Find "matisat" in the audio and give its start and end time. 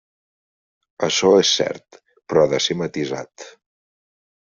2.83-3.45